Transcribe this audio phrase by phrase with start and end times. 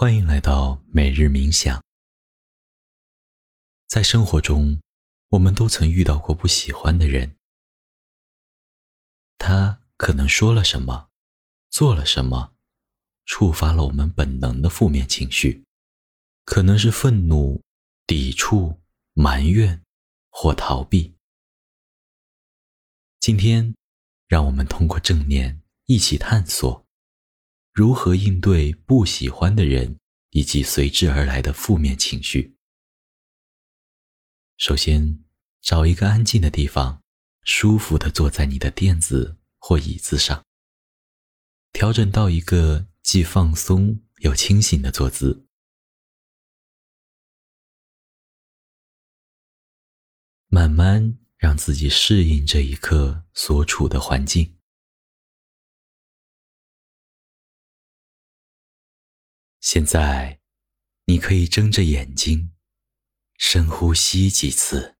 [0.00, 1.84] 欢迎来到每日冥想。
[3.86, 4.80] 在生活中，
[5.28, 7.36] 我们都曾遇到过不喜欢的人，
[9.36, 11.10] 他可能说了什么，
[11.68, 12.54] 做了什么，
[13.26, 15.62] 触发了我们本能的负面情绪，
[16.46, 17.62] 可能是愤怒、
[18.06, 18.80] 抵触、
[19.12, 19.84] 埋怨
[20.30, 21.14] 或逃避。
[23.18, 23.74] 今天，
[24.26, 26.86] 让我们通过正念一起探索。
[27.80, 29.98] 如何应对不喜欢的人
[30.32, 32.54] 以及随之而来的负面情绪？
[34.58, 35.24] 首先，
[35.62, 37.02] 找一个安静的地方，
[37.42, 40.44] 舒服的坐在你的垫子或椅子上，
[41.72, 45.46] 调整到一个既放松又清醒的坐姿，
[50.48, 54.59] 慢慢让自己适应这一刻所处的环境。
[59.60, 60.40] 现在，
[61.04, 62.54] 你可以睁着眼睛，
[63.36, 64.96] 深呼吸几次，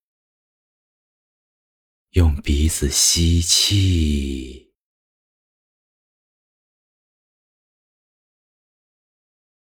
[2.11, 4.75] 用鼻子吸气，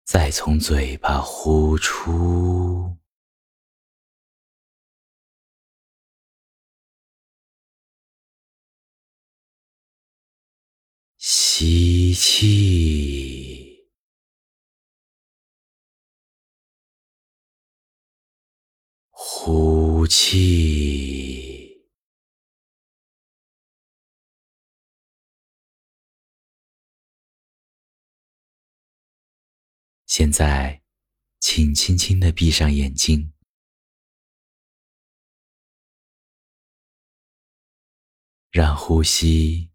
[0.05, 2.97] 再从嘴巴呼出，
[11.17, 13.26] 吸气。
[19.47, 21.87] 呼气，
[30.05, 30.83] 现在，
[31.39, 33.31] 请轻轻的闭上眼睛，
[38.51, 39.71] 让呼吸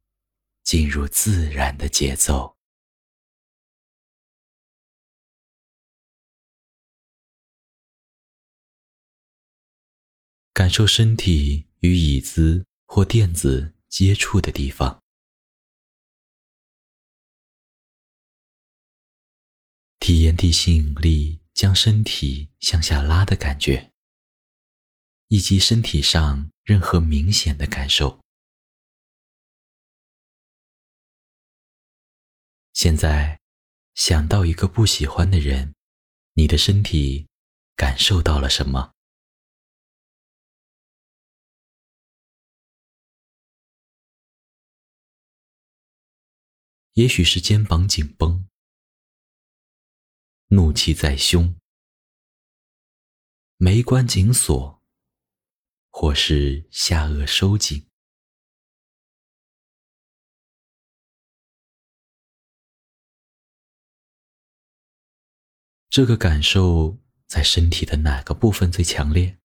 [0.62, 2.58] 进入自然的节奏。
[10.54, 15.02] 感受身体与椅子或垫子接触的地方，
[19.98, 23.92] 体验地心引力将身体向下拉的感觉，
[25.28, 28.20] 以及身体上任何明显的感受。
[32.74, 33.40] 现在，
[33.94, 35.74] 想到一个不喜欢的人，
[36.34, 37.26] 你的身体
[37.74, 38.91] 感受到了什么？
[46.94, 48.46] 也许是肩膀紧绷、
[50.48, 51.58] 怒气在胸、
[53.56, 54.82] 眉关紧锁，
[55.88, 57.88] 或是下颚收紧。
[65.88, 69.41] 这个感受在身体的哪个部分最强烈？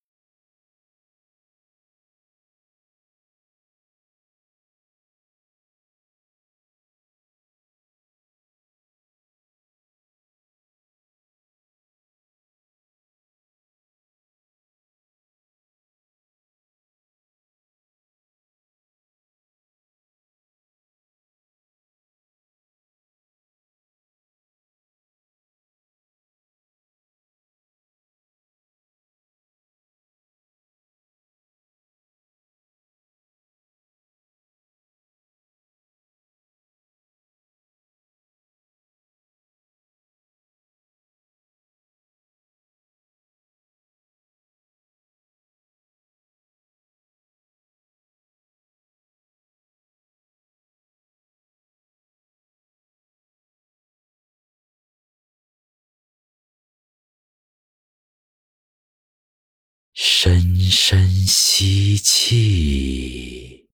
[60.00, 63.68] 深深吸气，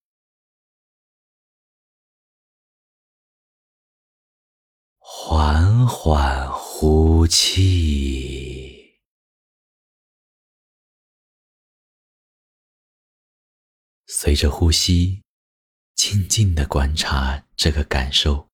[4.99, 9.01] 缓缓呼气，
[14.07, 15.21] 随着呼吸，
[15.93, 18.47] 静静的观察这个感受，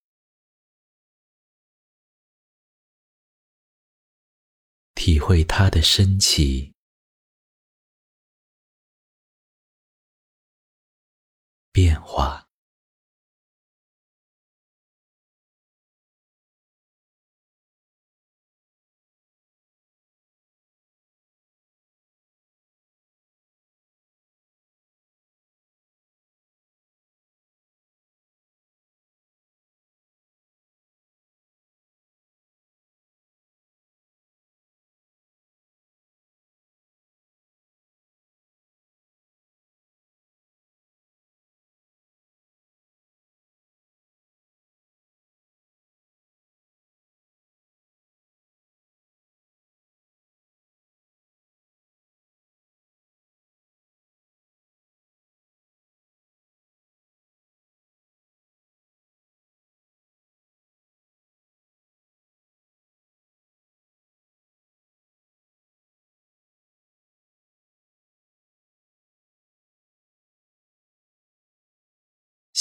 [4.96, 6.74] 体会它的升起。
[11.80, 12.49] 变化。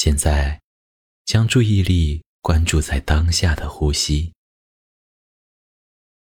[0.00, 0.62] 现在，
[1.24, 4.32] 将注意力关注在当下的呼吸，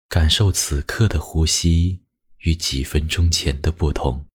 [0.07, 2.03] 感受此刻的呼吸
[2.41, 4.27] 与几分钟前的不同。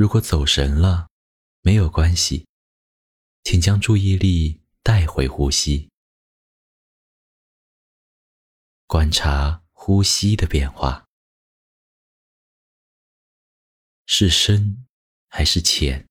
[0.00, 1.10] 如果走神了，
[1.60, 2.46] 没有关系，
[3.44, 5.90] 请将注意力带回呼吸，
[8.86, 11.06] 观察呼吸的变化，
[14.06, 14.86] 是深
[15.28, 16.08] 还是浅？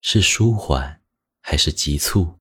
[0.00, 1.02] 是舒缓
[1.40, 2.38] 还是急促？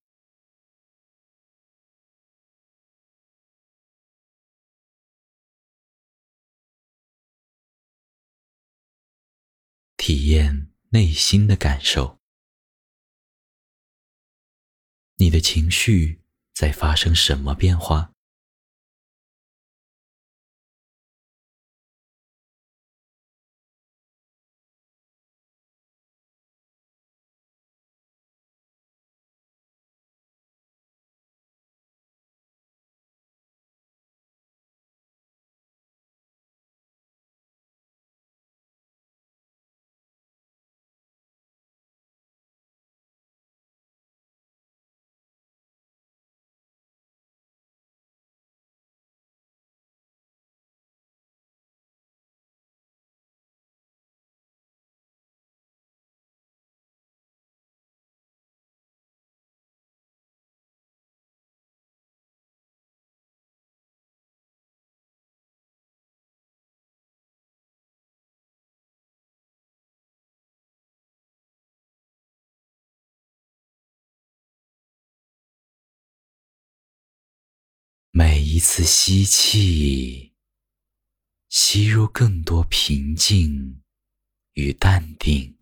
[10.05, 12.19] 体验内心的感受，
[15.15, 16.19] 你的情绪
[16.53, 18.12] 在发生什么变化？
[78.15, 80.35] 每一次吸气，
[81.49, 83.81] 吸入更多平静
[84.53, 85.57] 与淡定；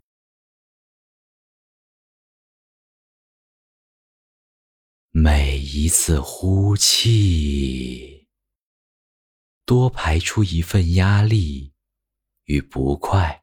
[5.12, 8.28] 每一次呼气，
[9.64, 11.74] 多排出一份压力
[12.44, 13.41] 与不快。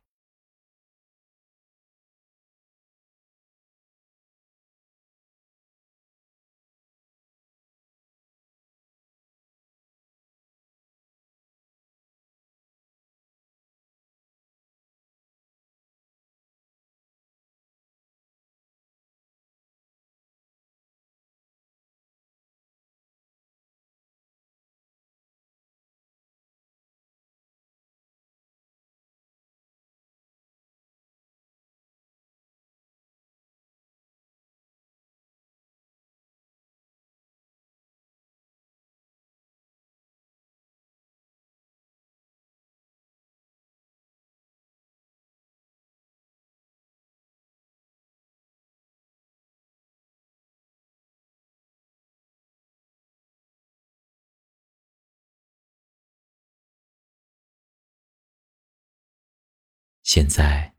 [60.08, 60.74] 现在，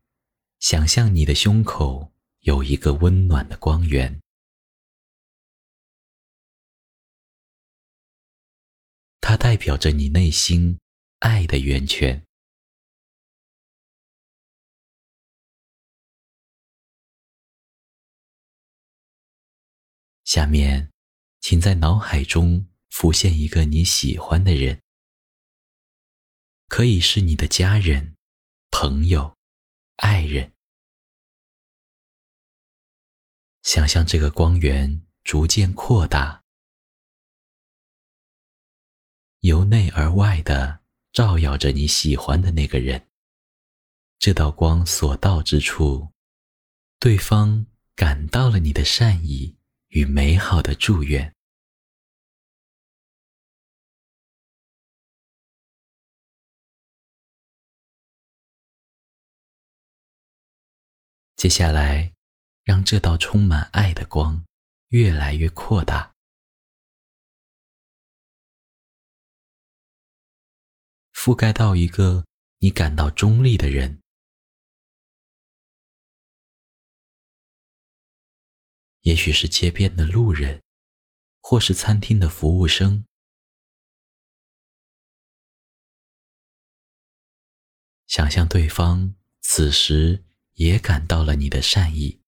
[0.58, 4.20] 想象你的胸口有一个温暖的光源，
[9.20, 10.80] 它代表着你内心
[11.20, 12.26] 爱的源泉。
[20.24, 20.90] 下面，
[21.40, 24.82] 请在脑海中浮现一个你喜欢的人，
[26.66, 28.16] 可以是你的家人。
[28.70, 29.36] 朋友、
[29.96, 30.52] 爱人，
[33.62, 36.42] 想象这个光源逐渐扩大，
[39.40, 40.80] 由内而外的
[41.12, 43.08] 照耀着你喜欢的那个人。
[44.18, 46.12] 这道光所到之处，
[46.98, 49.56] 对方感到了你的善意
[49.88, 51.34] 与美好的祝愿。
[61.40, 62.14] 接下来，
[62.64, 64.44] 让这道充满爱的光
[64.88, 66.14] 越来越扩大，
[71.14, 72.26] 覆盖到一个
[72.58, 74.02] 你感到中立的人，
[79.00, 80.62] 也许是街边的路人，
[81.40, 83.06] 或是餐厅的服务生。
[88.06, 90.26] 想象对方此时。
[90.60, 92.19] 也感到了你的善意。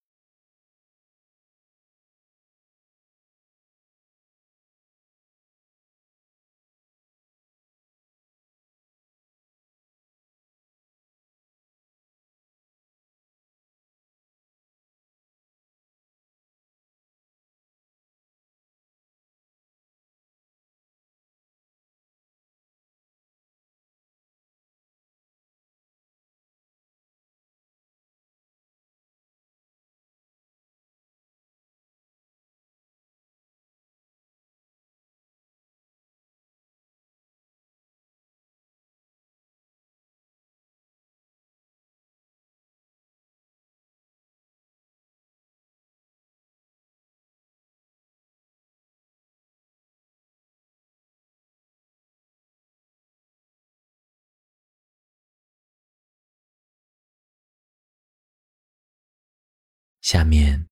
[60.12, 60.68] 下面，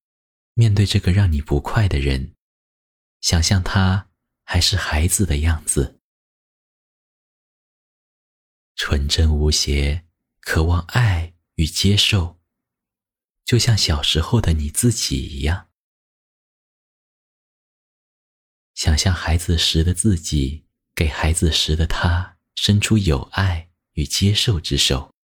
[0.53, 2.35] 面对这个让你不快的人，
[3.23, 4.11] 想象他
[4.45, 5.99] 还是孩子的样子，
[8.77, 10.05] 纯真无邪，
[10.41, 12.39] 渴望爱与接受，
[13.43, 15.71] 就像小时候的你自己一样。
[18.75, 25.15] 想象孩子时的自己，给孩子时的他伸出有爱与接受之手。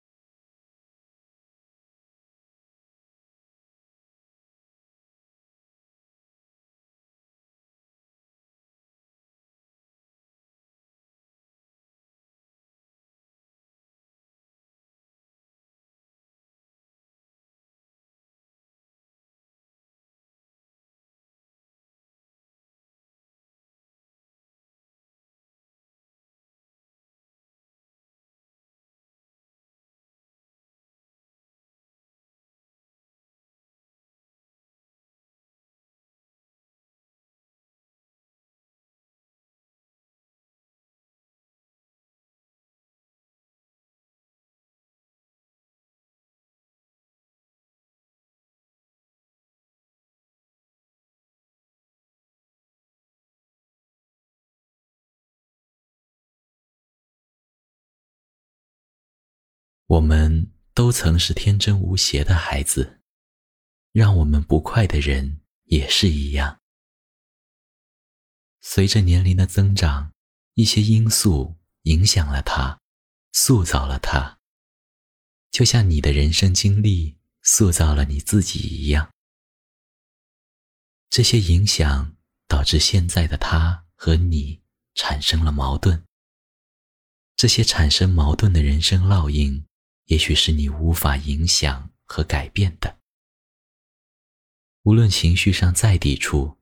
[59.88, 63.00] 我们都曾是天真无邪的孩子，
[63.92, 66.60] 让我们不快的人也是一样。
[68.60, 70.12] 随着年龄的增长，
[70.54, 72.80] 一些因素影响了他，
[73.32, 74.40] 塑造了他，
[75.52, 79.12] 就像你的人生经历塑造了你自己一样。
[81.08, 82.16] 这些影响
[82.48, 84.60] 导致现在的他和你
[84.96, 86.04] 产生了矛盾。
[87.36, 89.64] 这些产生矛盾的人生烙印。
[90.06, 92.98] 也许是你无法影响和改变的。
[94.82, 96.58] 无论情绪上再抵触，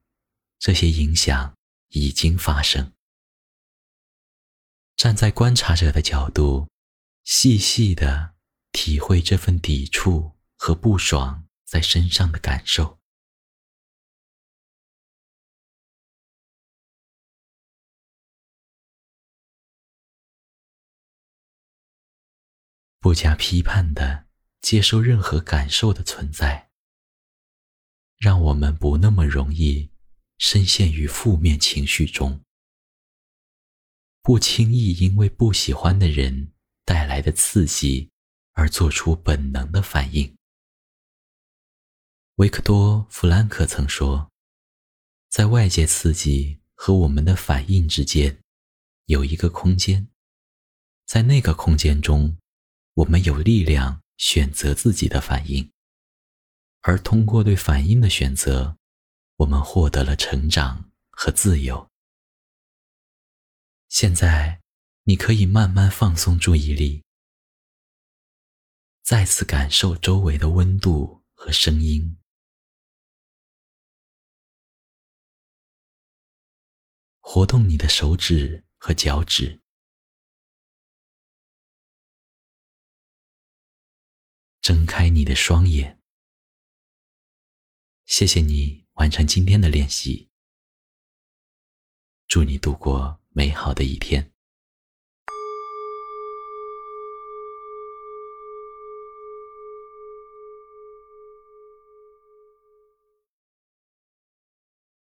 [0.58, 1.54] 这些影响
[1.88, 2.92] 已经发生。
[4.96, 6.68] 站在观察者的角度，
[7.24, 8.34] 细细的
[8.72, 12.98] 体会这份抵触和不爽在身上的感受。
[23.04, 24.25] 不加批判的
[24.62, 26.70] 接受任何感受的存在，
[28.16, 29.90] 让我们不那么容易
[30.38, 32.40] 深陷于负面情绪中，
[34.23, 36.54] 不轻易因为不喜欢的人
[36.87, 38.11] 带来的刺激
[38.52, 40.34] 而做出本能的反应。
[42.37, 44.32] 维克多·弗兰克曾说，
[45.28, 48.40] 在外界刺激和我们的反应之间，
[49.04, 50.08] 有一个空间，
[51.04, 52.38] 在那个空间中。
[52.94, 55.74] 我们有力量选择自己的反应。
[56.86, 58.76] 而通过对反应的选择
[59.36, 61.90] 我们获得了成长和自由。
[63.88, 64.60] 现在
[65.04, 67.02] 你可以慢慢放松注意力
[69.02, 72.18] 再次感受周围的温度和声音。
[77.20, 79.60] 活动你的手指和脚趾
[84.64, 86.00] 睁开你的双眼。
[88.06, 90.30] 谢谢你完成今天的练习，
[92.26, 94.33] 祝你度过美好的一天。